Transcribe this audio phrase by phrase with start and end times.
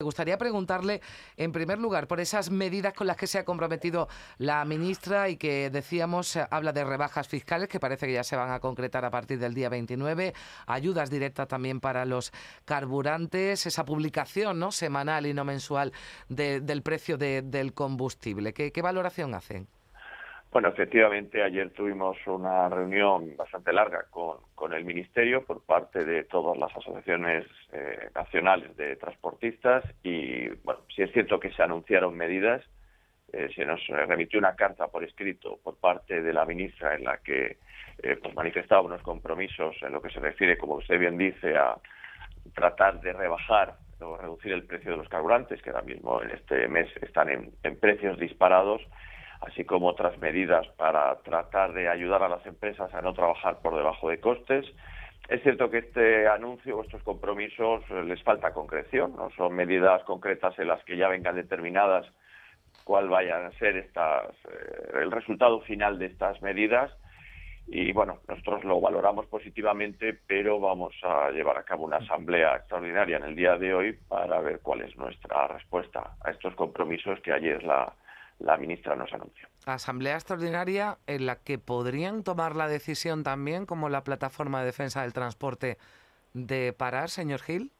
[0.00, 1.00] Me gustaría preguntarle,
[1.36, 5.36] en primer lugar, por esas medidas con las que se ha comprometido la ministra y
[5.36, 9.10] que decíamos, habla de rebajas fiscales que parece que ya se van a concretar a
[9.10, 10.34] partir del día 29,
[10.68, 12.32] ayudas directas también para los
[12.64, 14.70] carburantes, esa publicación ¿no?
[14.70, 15.92] semanal y no mensual
[16.28, 18.52] del precio del combustible.
[18.52, 19.66] ¿Qué, ¿Qué valoración hacen?
[20.50, 26.56] Bueno, efectivamente, ayer tuvimos una reunión bastante larga con, el Ministerio por parte de todas
[26.58, 32.62] las asociaciones eh, nacionales de transportistas y, bueno, sí es cierto que se anunciaron medidas.
[33.32, 37.18] Eh, se nos remitió una carta por escrito por parte de la ministra en la
[37.18, 37.58] que
[38.02, 41.76] eh, pues manifestaba unos compromisos en lo que se refiere, como usted bien dice, a
[42.54, 46.68] tratar de rebajar o reducir el precio de los carburantes, que ahora mismo en este
[46.68, 48.82] mes están en precios disparados
[49.40, 53.76] así como otras medidas para tratar de ayudar a las empresas a no trabajar por
[53.76, 54.66] debajo de costes.
[55.28, 60.02] Es cierto que este anuncio o estos compromisos eh, les falta concreción, no son medidas
[60.04, 62.06] concretas en las que ya vengan determinadas
[62.84, 66.90] cuál vayan a ser estas, eh, el resultado final de estas medidas.
[67.70, 73.18] Y bueno, nosotros lo valoramos positivamente, pero vamos a llevar a cabo una asamblea extraordinaria
[73.18, 77.34] en el día de hoy para ver cuál es nuestra respuesta a estos compromisos que
[77.34, 77.92] ayer la,
[78.38, 79.48] la ministra nos anunció.
[79.66, 85.02] Asamblea extraordinaria en la que podrían tomar la decisión también, como la plataforma de defensa
[85.02, 85.76] del transporte,
[86.32, 87.72] de parar, señor Gil.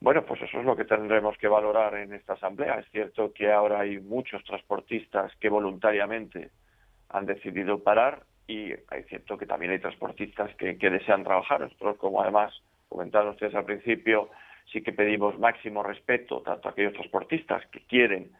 [0.00, 2.78] Bueno, pues eso es lo que tendremos que valorar en esta asamblea.
[2.78, 6.50] Es cierto que ahora hay muchos transportistas que voluntariamente
[7.10, 11.60] han decidido parar y es cierto que también hay transportistas que, que desean trabajar.
[11.60, 12.52] Nosotros, como además
[12.88, 14.30] comentaron ustedes al principio,
[14.72, 18.32] sí que pedimos máximo respeto tanto a aquellos transportistas que quieren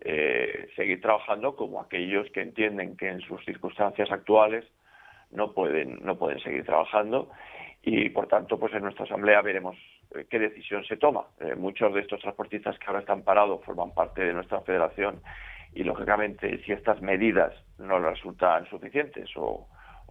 [0.00, 4.64] eh, seguir trabajando como aquellos que entienden que en sus circunstancias actuales
[5.30, 7.30] no pueden no pueden seguir trabajando
[7.82, 9.74] y por tanto pues en nuestra asamblea veremos
[10.14, 11.24] eh, qué decisión se toma.
[11.40, 15.22] Eh, muchos de estos transportistas que ahora están parados forman parte de nuestra federación
[15.74, 19.66] y lógicamente si estas medidas no resultan suficientes o,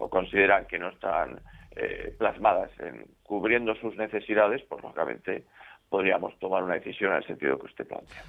[0.09, 1.40] consideran que no están
[2.18, 5.45] plasmadas en cubriendo sus necesidades pues lógicamente
[5.90, 8.24] podríamos tomar una decisión en el sentido que usted plantea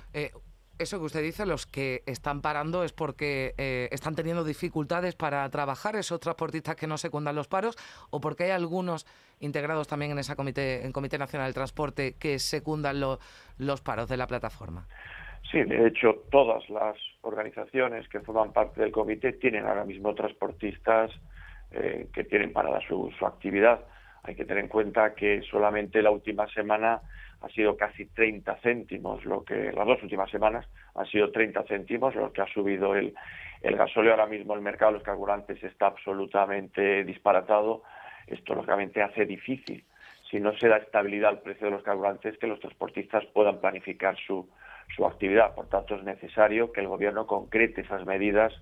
[0.79, 5.49] eso que usted dice, los que están parando es porque eh, están teniendo dificultades para
[5.51, 7.77] trabajar, esos transportistas que no secundan los paros,
[8.11, 9.07] o porque hay algunos
[9.41, 14.17] integrados también en esa comité, en Comité Nacional del Transporte que secundan los paros de
[14.17, 14.87] la plataforma.
[15.51, 21.13] Sí, de hecho, todas las organizaciones que forman parte del comité tienen ahora mismo transportistas
[21.71, 23.81] eh, que tienen parada su, su actividad.
[24.27, 27.01] Hay que tener en cuenta que solamente la última semana
[27.41, 32.15] ha sido casi 30 céntimos, lo que las dos últimas semanas han sido 30 céntimos
[32.15, 33.15] lo que ha subido el,
[33.63, 34.13] el gasóleo.
[34.13, 37.83] Ahora mismo el mercado de los carburantes está absolutamente disparatado.
[38.27, 39.85] Esto lógicamente hace difícil,
[40.31, 44.17] si no se da estabilidad al precio de los carburantes, que los transportistas puedan planificar
[44.27, 44.49] su,
[45.07, 45.55] actividad.
[45.55, 48.53] Por tanto, es necesario que el Gobierno concrete esas medidas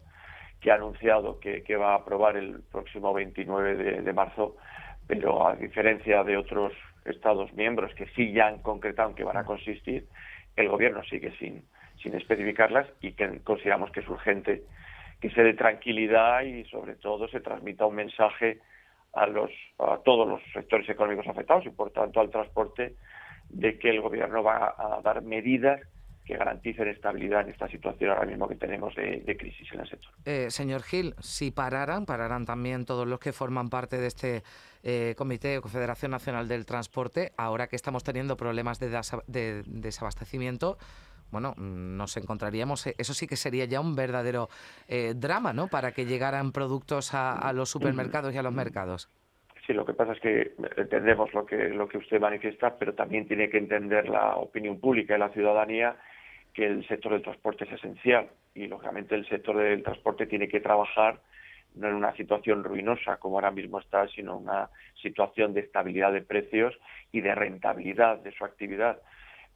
[0.61, 4.57] que ha anunciado que, va a aprobar el próximo 29 de, de marzo,
[5.07, 6.73] pero a diferencia de otros
[7.05, 10.07] Estados miembros que sí ya han concretado en qué van a consistir,
[10.57, 11.63] el Gobierno sigue sin,
[12.03, 14.63] sin especificarlas y que consideramos que es urgente
[15.21, 18.59] que se dé tranquilidad y sobre todo se transmita un mensaje
[19.13, 22.95] a los a todos los sectores económicos afectados y por tanto al transporte
[23.49, 25.81] de que el gobierno va a dar medidas
[26.25, 30.11] que garanticen estabilidad en esta situación ahora mismo que tenemos de, crisis en el sector.
[30.25, 34.43] Eh, señor Gil, si pararan, pararán también todos los que forman parte de este
[34.83, 40.79] eh, Comité o Confederación Nacional del Transporte, ahora que estamos teniendo problemas de, desabastecimiento.
[41.31, 44.49] Bueno, nos encontraríamos, eh, eso sí que sería ya un verdadero
[45.17, 45.69] drama, ¿no?
[45.69, 49.11] Para que llegaran productos a, los supermercados y a los mercados.
[49.67, 53.27] Sí, lo que pasa es que entendemos lo que, lo que usted manifiesta, pero también
[53.27, 55.97] tiene que entender la opinión pública y la ciudadanía
[56.53, 60.61] que el sector del transporte es esencial y lógicamente el sector del transporte tiene que
[60.61, 61.21] trabajar
[61.75, 64.71] no en una situación ruinosa como ahora mismo está, sino en una
[65.03, 66.79] situación de estabilidad de precios
[67.11, 69.01] y de rentabilidad de su actividad.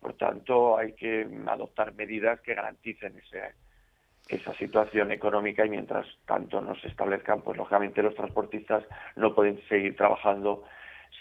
[0.00, 3.54] Por tanto, hay que adoptar medidas que garanticen ese,
[4.28, 8.84] esa situación económica y mientras tanto no se establezcan, pues lógicamente los transportistas
[9.16, 10.64] no pueden seguir trabajando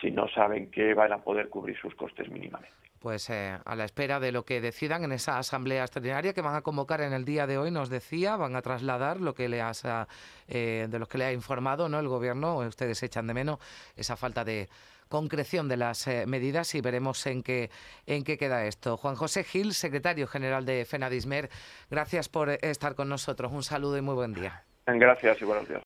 [0.01, 3.85] si no saben que van a poder cubrir sus costes mínimamente pues eh, a la
[3.85, 7.25] espera de lo que decidan en esa asamblea extraordinaria que van a convocar en el
[7.25, 9.83] día de hoy, nos decía, van a trasladar lo que le has,
[10.47, 11.99] eh, de los que le ha informado ¿no?
[11.99, 13.59] el gobierno, ustedes echan de menos
[13.95, 14.67] esa falta de
[15.09, 17.69] concreción de las eh, medidas y veremos en qué,
[18.05, 18.97] en qué queda esto.
[18.97, 21.49] Juan José Gil, secretario general de FENADISMER,
[21.89, 23.51] gracias por estar con nosotros.
[23.51, 24.63] Un saludo y muy buen día.
[24.85, 25.83] Gracias y buenos días.